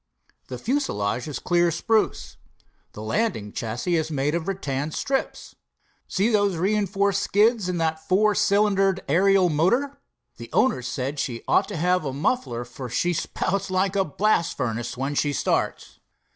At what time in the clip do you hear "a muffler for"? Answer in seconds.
12.03-12.89